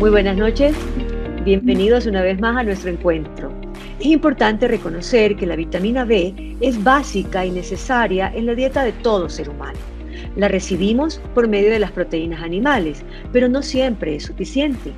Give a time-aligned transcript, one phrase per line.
[0.00, 0.74] Muy buenas noches,
[1.44, 3.52] bienvenidos una vez más a nuestro encuentro.
[3.98, 8.92] Es importante reconocer que la vitamina B es básica y necesaria en la dieta de
[8.92, 9.78] todo ser humano.
[10.36, 14.90] La recibimos por medio de las proteínas animales, pero no siempre es suficiente.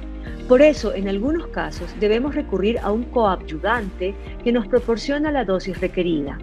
[0.46, 5.80] Por eso, en algunos casos, debemos recurrir a un coadyuvante que nos proporciona la dosis
[5.80, 6.38] requerida.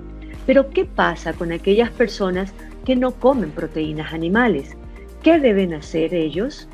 [0.46, 4.76] Pero, ¿qué pasa con aquellas personas que no comen proteínas animales?
[5.24, 6.68] ¿Qué deben hacer ellos?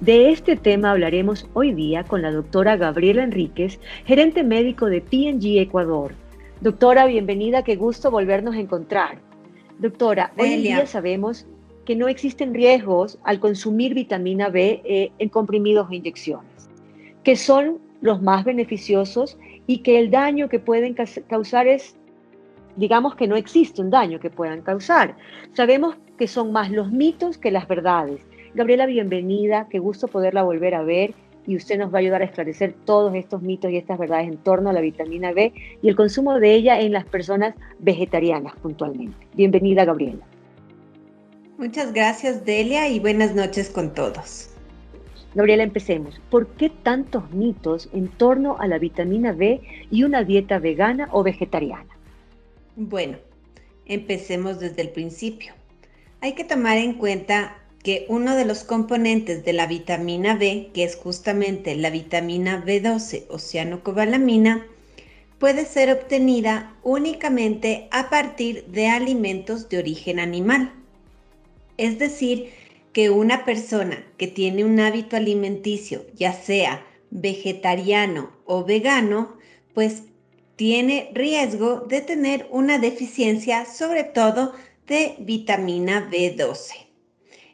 [0.00, 5.60] De este tema hablaremos hoy día con la doctora Gabriela Enríquez, gerente médico de PNG
[5.60, 6.14] Ecuador.
[6.60, 9.18] Doctora, bienvenida, qué gusto volvernos a encontrar.
[9.78, 11.46] Doctora, hoy en día sabemos
[11.84, 16.68] que no existen riesgos al consumir vitamina B eh, en comprimidos o inyecciones,
[17.22, 20.94] que son los más beneficiosos y que el daño que pueden
[21.28, 21.94] causar es,
[22.76, 25.16] digamos que no existe un daño que puedan causar.
[25.52, 28.20] Sabemos que son más los mitos que las verdades
[28.54, 31.14] Gabriela, bienvenida, qué gusto poderla volver a ver
[31.46, 34.36] y usted nos va a ayudar a esclarecer todos estos mitos y estas verdades en
[34.36, 39.26] torno a la vitamina B y el consumo de ella en las personas vegetarianas puntualmente.
[39.34, 40.26] Bienvenida, Gabriela.
[41.56, 44.50] Muchas gracias, Delia, y buenas noches con todos.
[45.34, 46.20] Gabriela, empecemos.
[46.30, 51.22] ¿Por qué tantos mitos en torno a la vitamina B y una dieta vegana o
[51.22, 51.88] vegetariana?
[52.76, 53.16] Bueno,
[53.86, 55.54] empecemos desde el principio.
[56.20, 60.84] Hay que tomar en cuenta que uno de los componentes de la vitamina B, que
[60.84, 64.66] es justamente la vitamina B12 o cianocobalamina,
[65.38, 70.72] puede ser obtenida únicamente a partir de alimentos de origen animal.
[71.76, 72.50] Es decir,
[72.92, 79.36] que una persona que tiene un hábito alimenticio, ya sea vegetariano o vegano,
[79.74, 80.04] pues
[80.56, 84.52] tiene riesgo de tener una deficiencia sobre todo
[84.86, 86.91] de vitamina B12.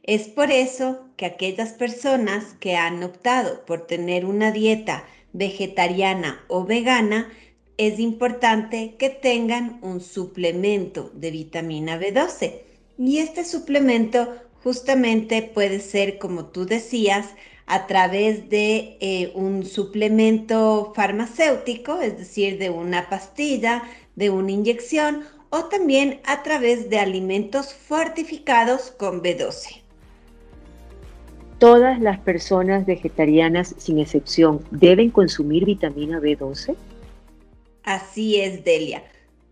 [0.08, 6.64] Es por eso que aquellas personas que han optado por tener una dieta vegetariana o
[6.64, 7.30] vegana,
[7.76, 12.54] es importante que tengan un suplemento de vitamina B12.
[12.96, 14.34] Y este suplemento
[14.64, 17.26] justamente puede ser, como tú decías,
[17.66, 23.82] a través de eh, un suplemento farmacéutico, es decir, de una pastilla,
[24.16, 29.82] de una inyección, o también a través de alimentos fortificados con B12
[31.58, 36.76] todas las personas vegetarianas, sin excepción, deben consumir vitamina B12?
[37.82, 39.02] Así es, Delia.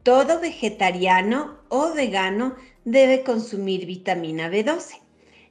[0.03, 5.01] Todo vegetariano o vegano debe consumir vitamina B12.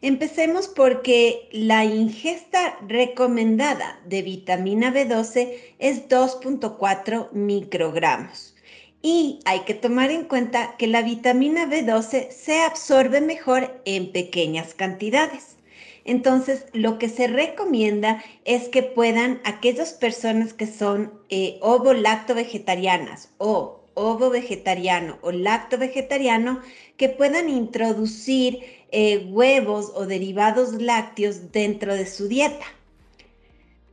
[0.01, 8.55] Empecemos porque la ingesta recomendada de vitamina B12 es 2.4 microgramos.
[9.01, 14.73] Y hay que tomar en cuenta que la vitamina B12 se absorbe mejor en pequeñas
[14.73, 15.54] cantidades.
[16.05, 23.29] Entonces, lo que se recomienda es que puedan aquellas personas que son eh, ovo-lacto vegetarianas
[23.39, 26.61] o ovo vegetariano o lacto vegetariano,
[26.97, 28.59] que puedan introducir
[28.91, 32.65] eh, huevos o derivados lácteos dentro de su dieta.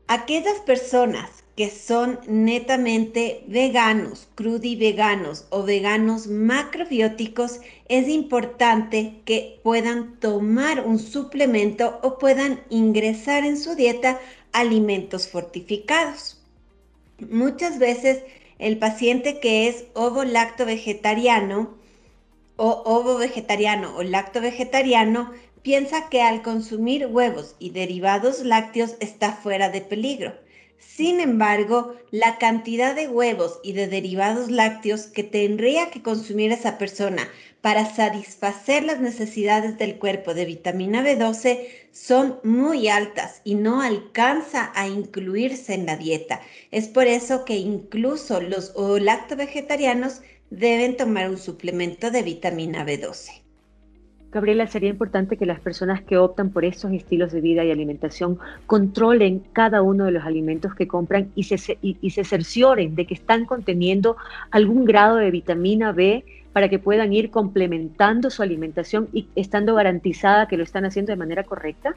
[0.08, 10.86] Aquellas personas que son netamente veganos, crudiveganos o veganos macrobióticos, es importante que puedan tomar
[10.86, 14.18] un suplemento o puedan ingresar en su dieta
[14.52, 16.40] alimentos fortificados.
[17.18, 18.22] Muchas veces
[18.58, 21.74] el paciente que es ovo-lacto vegetariano
[22.56, 25.30] o ovo vegetariano o lacto vegetariano
[25.62, 30.32] piensa que al consumir huevos y derivados lácteos está fuera de peligro
[30.86, 36.76] sin embargo, la cantidad de huevos y de derivados lácteos que tendría que consumir esa
[36.76, 37.28] persona
[37.60, 44.72] para satisfacer las necesidades del cuerpo de vitamina B12 son muy altas y no alcanza
[44.74, 46.40] a incluirse en la dieta.
[46.70, 53.41] Es por eso que incluso los lacto vegetarianos deben tomar un suplemento de vitamina B12.
[54.32, 58.38] Gabriela, sería importante que las personas que optan por estos estilos de vida y alimentación
[58.64, 64.16] controlen cada uno de los alimentos que compran y se, cercioren de que están conteniendo
[64.50, 66.24] algún grado de vitamina B
[66.54, 71.16] para que puedan ir complementando su alimentación y estando garantizada que lo están haciendo de
[71.16, 71.94] manera correcta?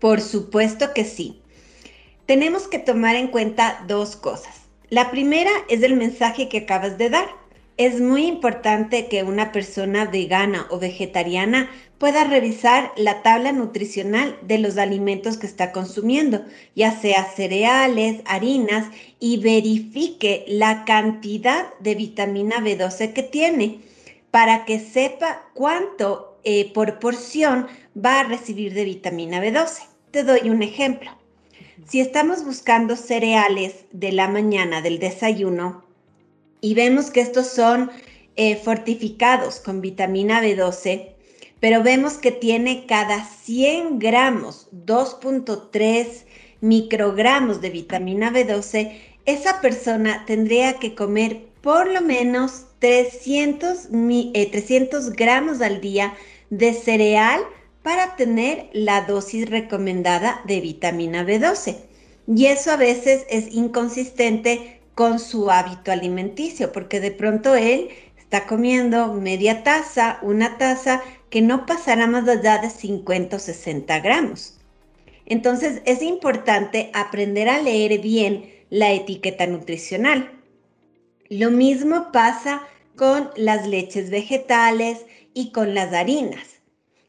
[0.00, 1.40] Por supuesto que sí.
[2.26, 4.68] Tenemos que tomar en cuenta dos cosas.
[4.90, 7.41] La primera es el mensaje que acabas de dar
[7.76, 14.58] es muy importante que una persona vegana o vegetariana pueda revisar la tabla nutricional de
[14.58, 18.88] los alimentos que está consumiendo, ya sea cereales, harinas,
[19.20, 23.80] y verifique la cantidad de vitamina B12 que tiene
[24.30, 29.84] para que sepa cuánto eh, por porción va a recibir de vitamina B12.
[30.10, 31.10] Te doy un ejemplo.
[31.86, 35.84] Si estamos buscando cereales de la mañana del desayuno
[36.62, 37.90] y vemos que estos son
[38.36, 41.10] eh, fortificados con vitamina B12,
[41.60, 46.24] pero vemos que tiene cada 100 gramos 2.3
[46.62, 53.88] microgramos de vitamina B12, esa persona tendría que comer por lo menos 300,
[54.32, 56.14] 300 eh, gramos al día
[56.50, 57.40] de cereal
[57.82, 61.76] para tener la dosis recomendada de vitamina B12.
[62.28, 68.46] Y eso a veces es inconsistente con su hábito alimenticio, porque de pronto él está
[68.46, 74.58] comiendo media taza, una taza, que no pasará más allá de 50 o 60 gramos.
[75.24, 80.30] Entonces es importante aprender a leer bien la etiqueta nutricional.
[81.28, 82.62] Lo mismo pasa
[82.96, 86.60] con las leches vegetales y con las harinas.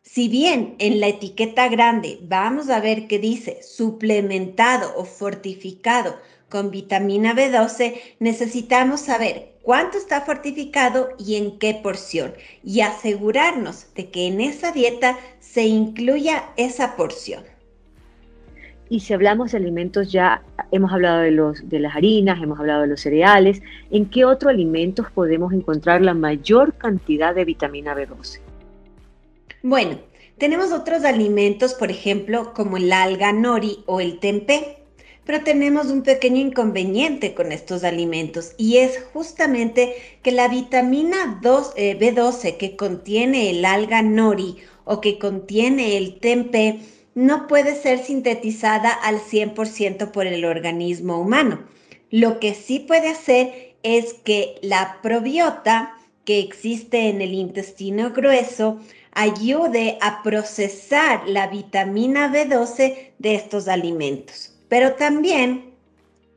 [0.02, 6.18] Si bien en la etiqueta grande vamos a ver que dice suplementado o fortificado
[6.54, 12.32] con vitamina B12, necesitamos saber cuánto está fortificado y en qué porción
[12.64, 17.44] y asegurarnos de que en esa dieta se incluya esa porción.
[18.88, 22.84] Y si hablamos de alimentos, ya hemos hablado de, los, de las harinas, hemos hablado
[22.84, 23.64] de los cereales.
[23.90, 28.42] ¿En qué otros alimentos podemos encontrar la mayor cantidad de vitamina B12?
[29.64, 29.98] Bueno,
[30.38, 34.83] tenemos otros alimentos, por ejemplo, como el alga nori o el tempeh
[35.26, 41.40] pero tenemos un pequeño inconveniente con estos alimentos y es justamente que la vitamina
[41.76, 46.80] eh, B12 que contiene el alga nori o que contiene el tempe
[47.16, 51.64] no puede ser sintetizada al 100% por el organismo humano.
[52.10, 58.80] Lo que sí puede hacer es que la probiota que existe en el intestino grueso
[59.12, 65.74] ayude a procesar la vitamina B12 de estos alimentos pero también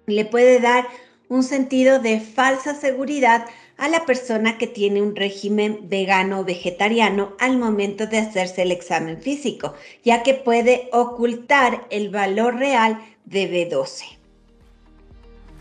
[0.06, 0.86] le puede dar
[1.28, 3.46] un sentido de falsa seguridad
[3.76, 8.72] a la persona que tiene un régimen vegano o vegetariano al momento de hacerse el
[8.72, 9.74] examen físico,
[10.04, 14.04] ya que puede ocultar el valor real de B12.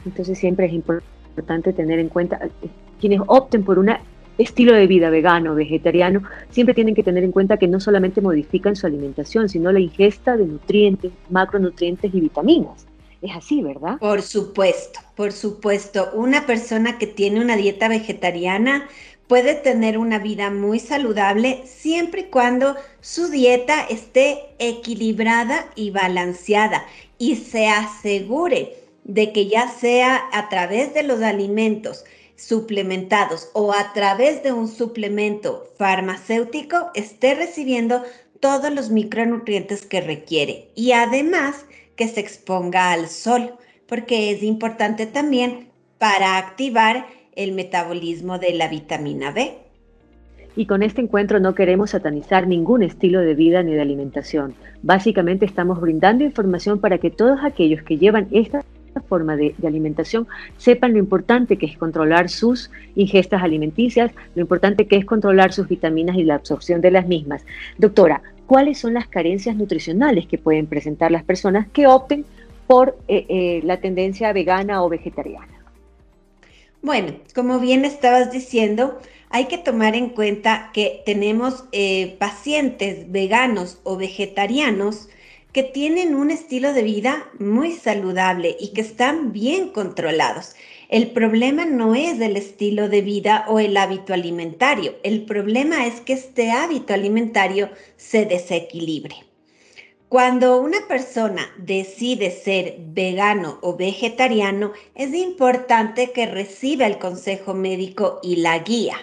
[0.05, 2.69] Entonces siempre es importante tener en cuenta eh,
[2.99, 3.89] quienes opten por un
[4.37, 8.75] estilo de vida vegano, vegetariano, siempre tienen que tener en cuenta que no solamente modifican
[8.75, 12.85] su alimentación, sino la ingesta de nutrientes, macronutrientes y vitaminas.
[13.21, 13.97] Es así, ¿verdad?
[13.99, 16.09] Por supuesto, por supuesto.
[16.13, 18.87] Una persona que tiene una dieta vegetariana
[19.27, 26.85] puede tener una vida muy saludable siempre y cuando su dieta esté equilibrada y balanceada
[27.17, 32.03] y se asegure de que ya sea a través de los alimentos
[32.35, 38.03] suplementados o a través de un suplemento farmacéutico esté recibiendo
[38.39, 41.65] todos los micronutrientes que requiere y además
[41.95, 43.53] que se exponga al sol,
[43.87, 49.57] porque es importante también para activar el metabolismo de la vitamina B.
[50.57, 54.55] Y con este encuentro no queremos satanizar ningún estilo de vida ni de alimentación.
[54.83, 58.63] Básicamente estamos brindando información para que todos aquellos que llevan esta
[59.01, 60.27] forma de, alimentación
[60.57, 65.67] sepan lo importante que es controlar sus ingestas alimenticias, lo importante que es controlar sus
[65.67, 67.45] vitaminas y la absorción de las mismas.
[67.77, 72.25] Doctora, ¿cuáles son las carencias nutricionales que pueden presentar las personas que opten
[72.67, 75.47] por eh, eh, la tendencia vegana o vegetariana?
[76.81, 78.99] Bueno, como bien estabas diciendo,
[79.29, 85.09] hay que tomar en cuenta que tenemos eh, pacientes veganos o vegetarianos
[85.55, 90.53] que tienen un estilo de vida muy saludable y que están bien controlados.
[90.89, 96.01] El problema no es el estilo de vida o el hábito alimentario, el problema es
[96.01, 99.15] que este hábito alimentario se desequilibre.
[100.09, 108.19] Cuando una persona decide ser vegano o vegetariano, es importante que reciba el consejo médico
[108.21, 108.97] y la guía.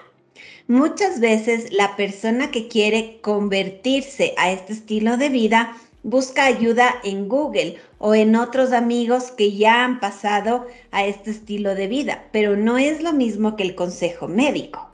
[0.69, 7.29] Muchas veces la persona que quiere convertirse a este estilo de vida Busca ayuda en
[7.29, 12.57] Google o en otros amigos que ya han pasado a este estilo de vida, pero
[12.57, 14.91] no es lo mismo que el consejo médico.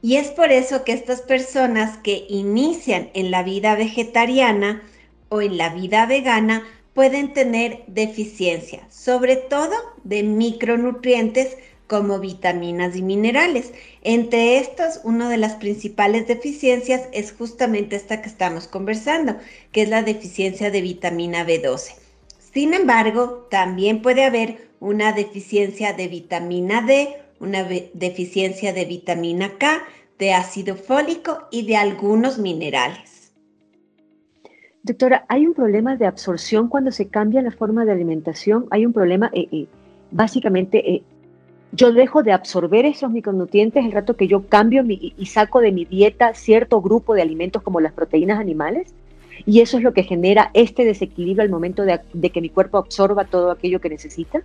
[0.00, 4.82] Y es por eso que estas personas que inician en la vida vegetariana
[5.28, 9.74] o en la vida vegana pueden tener deficiencia, sobre todo
[10.04, 13.72] de micronutrientes como vitaminas y minerales.
[14.02, 19.36] Entre estos, una de las principales deficiencias es justamente esta que estamos conversando,
[19.72, 21.94] que es la deficiencia de vitamina B12.
[22.52, 29.82] Sin embargo, también puede haber una deficiencia de vitamina D, una deficiencia de vitamina K,
[30.18, 33.32] de ácido fólico y de algunos minerales.
[34.84, 38.66] Doctora, ¿hay un problema de absorción cuando se cambia la forma de alimentación?
[38.70, 39.66] ¿Hay un problema, eh, eh,
[40.10, 41.02] básicamente, eh,
[41.72, 45.84] yo dejo de absorber esos micronutrientes el rato que yo cambio y saco de mi
[45.86, 48.94] dieta cierto grupo de alimentos como las proteínas animales?
[49.46, 53.24] Y eso es lo que genera este desequilibrio al momento de, que mi cuerpo absorba
[53.24, 54.42] todo aquello que necesita.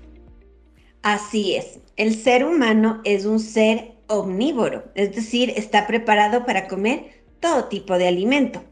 [1.04, 7.24] Así es, el ser humano es un ser omnívoro, es decir, está preparado para comer
[7.40, 8.64] todo tipo de alimento.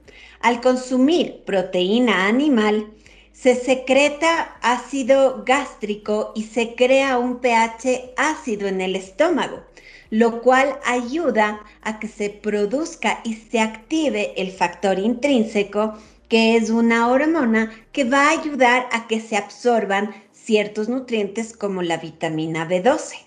[0.41, 2.87] Al consumir proteína animal,
[3.35, 9.61] se secreta ácido gástrico y se crea un pH ácido en el estómago,
[10.09, 15.95] lo cual ayuda a que se produzca y se active el factor intrínseco,
[16.29, 21.81] que es una hormona que va a ayudar a que se absorban ciertos nutrientes como
[21.81, 23.17] la vitamina B12.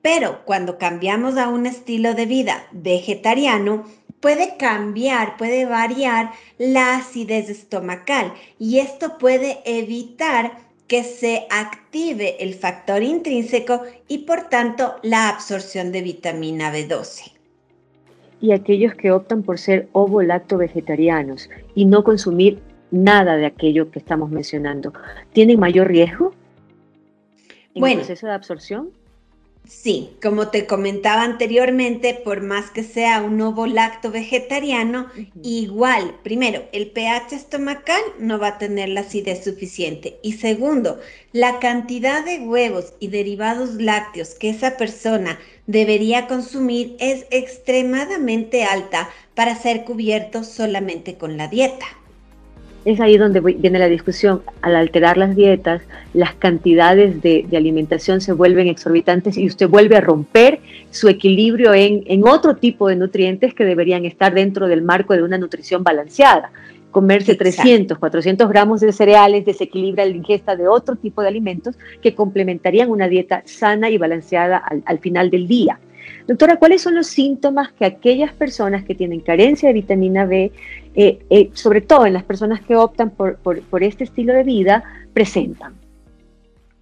[0.00, 3.84] Pero cuando cambiamos a un estilo de vida vegetariano,
[4.20, 10.52] puede cambiar, puede variar la acidez estomacal y esto puede evitar
[10.86, 17.32] que se active el factor intrínseco y por tanto la absorción de vitamina B12.
[18.40, 23.98] Y aquellos que optan por ser ovo-lacto vegetarianos y no consumir nada de aquello que
[23.98, 24.92] estamos mencionando,
[25.32, 26.32] ¿tienen mayor riesgo
[27.74, 28.90] en el proceso de absorción?
[29.68, 35.08] Sí, como te comentaba anteriormente, por más que sea un ovo lacto vegetariano,
[35.42, 40.18] igual, primero, el pH estomacal no va a tener la acidez suficiente.
[40.22, 41.00] Y segundo,
[41.32, 49.10] la cantidad de huevos y derivados lácteos que esa persona debería consumir es extremadamente alta
[49.34, 51.86] para ser cubierto solamente con la dieta
[52.86, 54.42] es ahí donde viene la discusión.
[54.62, 55.82] Al alterar las dietas,
[56.14, 62.26] las cantidades de, alimentación se vuelven exorbitantes y usted vuelve a romper su equilibrio en,
[62.26, 66.52] otro tipo de nutrientes que deberían estar dentro del marco de una nutrición balanceada.
[66.92, 72.14] Comerse 300, 400 gramos de cereales desequilibra la ingesta de otro tipo de alimentos que
[72.14, 75.80] complementarían una dieta sana y balanceada al final del día.
[76.26, 80.50] Doctora, ¿cuáles son los síntomas que aquellas personas que tienen carencia de vitamina B,
[80.96, 83.38] eh, eh, sobre todo en las personas que optan por,
[83.82, 85.74] este estilo de vida, presentan?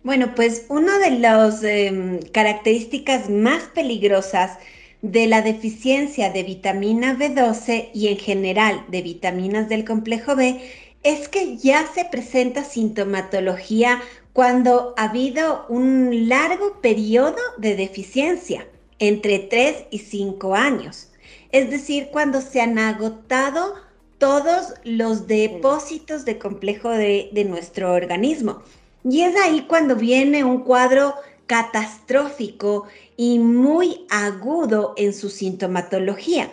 [0.05, 4.59] Bueno, pues una de las em, características más peligrosas
[5.03, 10.61] de la deficiencia de vitamina B12 y en general de vitaminas del complejo B
[11.03, 14.01] es que ya se presenta sintomatología
[14.33, 18.67] cuando ha habido un largo periodo de deficiencia
[18.99, 21.11] entre 3 y 5 años.
[21.53, 23.75] Es decir, cuando se han agotado
[24.19, 28.63] todos los depósitos de complejo de, de nuestro organismo.
[29.05, 31.15] Y es ahí cuando viene un cuadro
[31.47, 36.51] catastrófico y muy agudo en su sintomatología,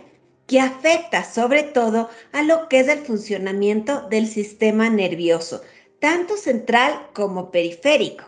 [0.47, 5.61] que afecta sobre todo a lo que es el funcionamiento del sistema nervioso,
[5.99, 8.25] tanto central como periférico.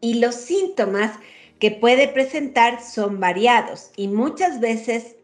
[0.00, 1.12] Y los síntomas
[1.60, 5.14] que puede presentar son variados y muchas veces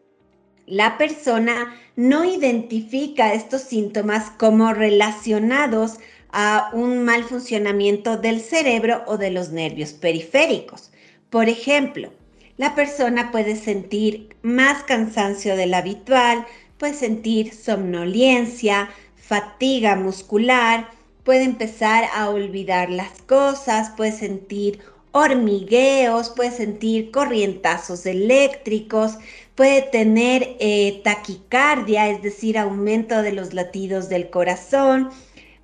[0.69, 5.97] la persona no identifica estos síntomas como relacionados
[6.31, 10.91] a un mal funcionamiento del cerebro o de los nervios periféricos.
[11.31, 12.13] Por ejemplo,
[12.57, 16.45] la persona puede sentir más cansancio del habitual,
[16.77, 20.89] puede sentir somnolencia, fatiga muscular,
[21.23, 24.79] puede empezar a olvidar las cosas, puede sentir
[25.11, 29.17] hormigueos, puede sentir corrientazos eléctricos,
[29.59, 35.09] puede tener eh, taquicardia, es decir, aumento de los latidos del corazón,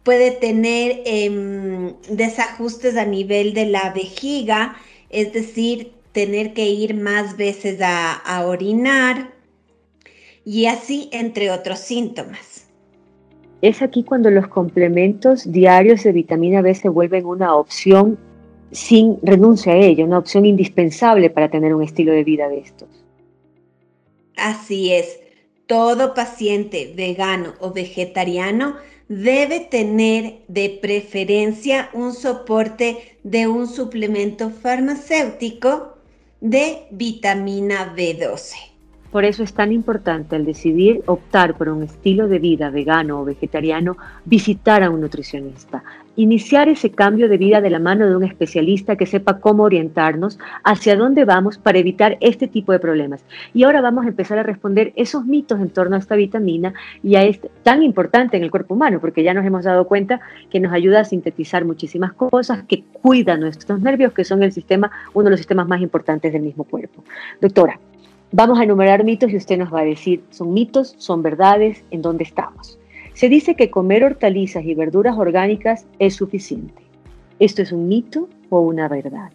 [0.03, 4.75] puede tener em, desajustes a nivel de la vejiga,
[5.09, 9.31] es decir, tener que ir más veces a orinar
[10.43, 12.67] y así entre otros síntomas.
[13.61, 18.19] Es aquí cuando los complementos diarios de vitamina B se vuelven una opción
[18.71, 22.89] sin renuncia a ello, una opción indispensable para tener un estilo de vida de estos.
[24.37, 25.19] Así es,
[25.67, 28.77] todo paciente vegano o vegetariano
[29.07, 35.97] debe tener de preferencia un soporte de un suplemento farmacéutico
[36.41, 38.74] de vitamina B12.
[39.11, 43.25] Por eso es tan importante al decidir optar por un estilo de vida vegano o
[43.25, 43.95] vegetariano,
[44.25, 45.83] visitar a un nutricionista,
[46.15, 50.39] iniciar ese cambio de vida de la mano de un especialista que sepa cómo orientarnos
[50.63, 53.23] hacia dónde vamos para evitar este tipo de problemas.
[53.53, 57.15] Y ahora vamos a empezar a responder esos mitos en torno a esta vitamina y
[57.15, 60.19] a este tan importante en el cuerpo humano, porque ya nos hemos dado cuenta
[60.49, 64.91] que nos ayuda a sintetizar muchísimas cosas, que cuida nuestros nervios, que son el sistema,
[65.13, 67.03] uno de los sistemas más importantes del mismo cuerpo.
[67.41, 67.79] Doctora,
[68.37, 70.93] Vamos a enumerar mitos y usted nos va a decir, ¿son mitos?
[70.97, 71.85] ¿Son verdades?
[71.89, 72.77] ¿En dónde estamos?
[73.13, 76.83] Se dice que comer hortalizas y verduras orgánicas es suficiente.
[77.39, 79.31] ¿Esto es un mito o una verdad?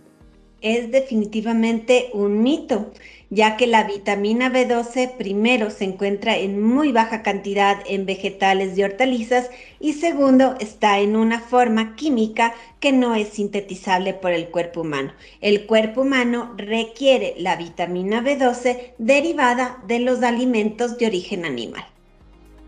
[0.61, 2.91] Es definitivamente un mito,
[3.31, 8.83] ya que la vitamina B12 primero se encuentra en muy baja cantidad en vegetales y
[8.83, 14.81] hortalizas y segundo está en una forma química que no es sintetizable por el cuerpo
[14.83, 15.13] humano.
[15.41, 21.85] El cuerpo humano requiere la vitamina B12 derivada de los alimentos de origen animal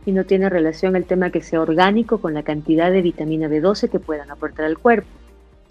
[0.05, 3.89] y no tiene relación el tema que sea orgánico con la cantidad de vitamina B12
[3.89, 5.09] que puedan aportar al cuerpo.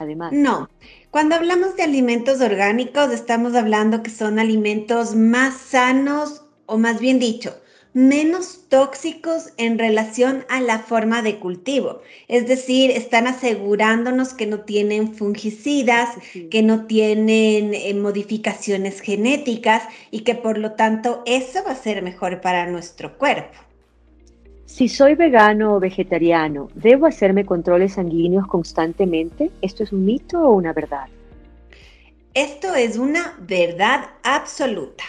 [0.01, 0.31] Además.
[0.33, 0.67] No,
[1.11, 7.19] cuando hablamos de alimentos orgánicos estamos hablando que son alimentos más sanos o más bien
[7.19, 7.55] dicho,
[7.93, 12.01] menos tóxicos en relación a la forma de cultivo.
[12.27, 16.15] Es decir, están asegurándonos que no tienen fungicidas,
[16.49, 22.01] que no tienen eh, modificaciones genéticas y que por lo tanto eso va a ser
[22.01, 23.70] mejor para nuestro cuerpo.
[24.71, 29.51] Si soy vegano o vegetariano, ¿debo hacerme controles sanguíneos constantemente?
[29.61, 31.07] ¿Esto es un mito o una verdad?
[32.33, 35.03] Esto es una verdad absoluta.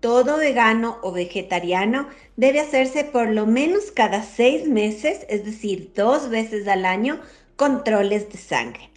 [0.00, 6.30] Todo vegano o vegetariano debe hacerse por lo menos cada seis meses, es decir, dos
[6.30, 7.20] veces al año,
[7.56, 8.91] controles de sangre.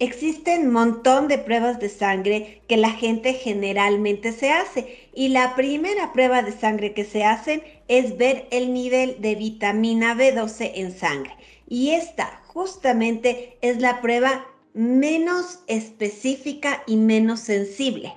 [0.00, 5.54] Existen un montón de pruebas de sangre que la gente generalmente se hace y la
[5.54, 10.92] primera prueba de sangre que se hacen es ver el nivel de vitamina B12 en
[10.92, 11.36] sangre.
[11.68, 18.14] Y esta justamente es la prueba menos específica y menos sensible.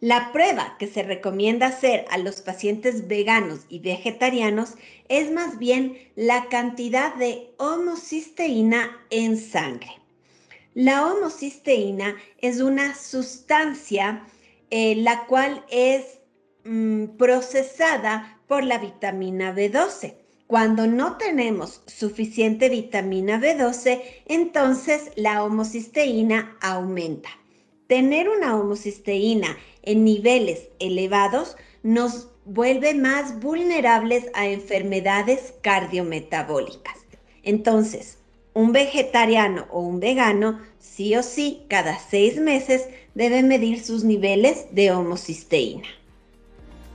[0.00, 4.74] La prueba que se recomienda hacer a los pacientes veganos y vegetarianos
[5.08, 9.88] es más bien la cantidad de homocisteína en sangre.
[10.74, 14.24] La homocisteína es una sustancia
[14.70, 16.20] eh, la cual es
[16.64, 20.14] mm, procesada por la vitamina B12.
[20.46, 27.30] Cuando no tenemos suficiente vitamina B12, entonces la homocisteína aumenta.
[27.86, 36.98] Tener una homocisteína en niveles elevados nos vuelve más vulnerables a enfermedades cardiometabólicas.
[37.42, 38.17] Entonces,
[38.58, 44.66] un vegetariano o un vegano, sí o sí, cada seis meses debe medir sus niveles
[44.72, 45.86] de homocisteína.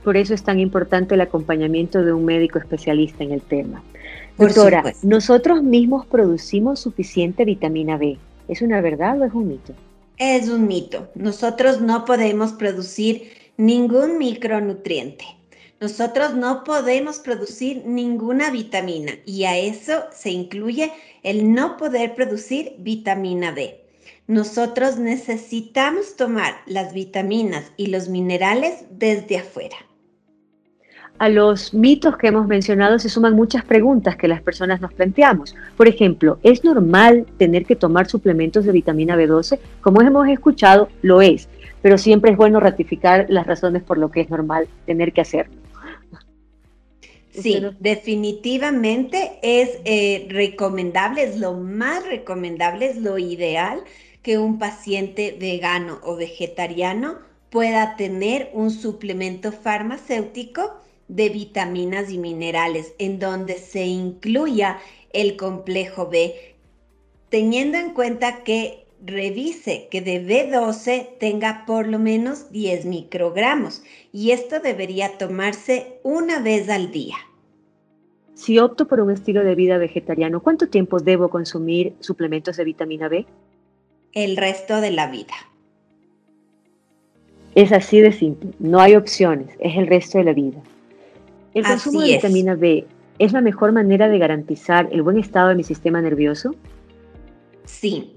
[0.04, 3.82] Por eso es tan importante el acompañamiento de un médico especialista en el tema.
[4.36, 8.18] Doctora, nosotros mismos producimos suficiente vitamina B.
[8.46, 9.72] ¿Es una verdad o es un mito?
[10.18, 11.08] Es un mito.
[11.14, 15.24] Nosotros no podemos producir ningún micronutriente.
[15.80, 22.74] Nosotros no podemos producir ninguna vitamina y a eso se incluye el no poder producir
[22.78, 23.80] vitamina D.
[24.26, 29.76] Nosotros necesitamos tomar las vitaminas y los minerales desde afuera.
[31.18, 35.54] A los mitos que hemos mencionado se suman muchas preguntas que las personas nos planteamos.
[35.76, 39.58] Por ejemplo, ¿es normal tener que tomar suplementos de vitamina B12?
[39.80, 41.48] Como hemos escuchado, lo es,
[41.82, 45.63] pero siempre es bueno ratificar las razones por lo que es normal tener que hacerlo.
[47.34, 53.82] Sí, definitivamente es eh, recomendable, es lo más recomendable, es lo ideal
[54.22, 57.18] que un paciente vegano o vegetariano
[57.50, 60.74] pueda tener un suplemento farmacéutico
[61.08, 64.78] de vitaminas y minerales en donde se incluya
[65.12, 66.54] el complejo B,
[67.28, 74.30] teniendo en cuenta que revise que de B12 tenga por lo menos 10 microgramos y
[74.30, 77.16] esto debería tomarse una vez al día.
[78.34, 83.08] Si opto por un estilo de vida vegetariano, ¿cuánto tiempo debo consumir suplementos de vitamina
[83.08, 83.26] B?
[84.12, 85.34] El resto de la vida.
[87.54, 90.60] Es así de simple, no hay opciones, es el resto de la vida.
[91.52, 92.84] ¿El consumo de vitamina B
[93.20, 96.56] es la mejor manera de garantizar el buen estado de mi sistema nervioso?
[97.64, 98.13] Sí,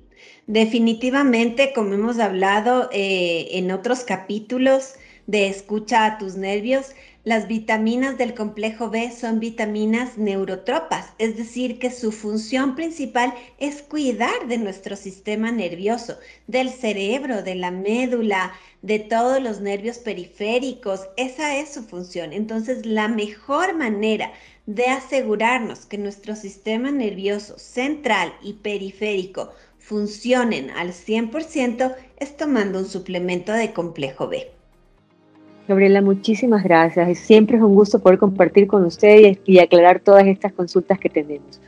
[0.48, 4.94] definitivamente, como hemos hablado eh, en otros capítulos
[5.28, 11.78] de Escucha a tus nervios, las vitaminas del complejo B son vitaminas neurotropas, es decir,
[11.78, 18.54] que su función principal es cuidar de nuestro sistema nervioso, del cerebro, de la médula,
[18.82, 21.02] de todos los nervios periféricos.
[21.18, 22.32] Esa es su función.
[22.32, 24.32] Entonces, la mejor manera
[24.66, 29.52] de asegurarnos que nuestro sistema nervioso central y periférico
[29.88, 34.48] funcionen al 100% es tomando un suplemento de complejo B.
[35.66, 37.18] Gabriela, muchísimas gracias.
[37.20, 41.62] Siempre es un gusto poder compartir con ustedes y aclarar todas estas consultas que tenemos.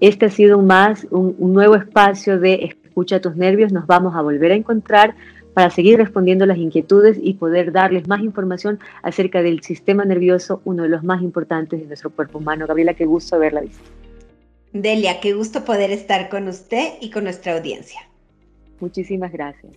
[0.00, 2.54] Este ha sido más un, un nuevo espacio de
[2.86, 3.70] Escucha tus nervios.
[3.70, 5.14] Nos vamos a volver a encontrar
[5.52, 10.84] para seguir respondiendo las inquietudes y poder darles más información acerca del sistema nervioso, uno
[10.84, 12.66] de los más importantes de nuestro cuerpo humano.
[12.66, 13.97] Gabriela, qué gusto haberla visto.
[14.72, 18.00] Delia, qué gusto poder estar con usted y con nuestra audiencia.
[18.80, 19.72] Muchísimas gracias.